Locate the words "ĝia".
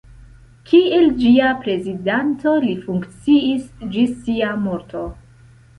1.19-1.51